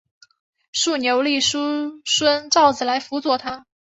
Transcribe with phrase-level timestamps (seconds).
[0.71, 3.67] 竖牛立叔孙昭子来辅佐他。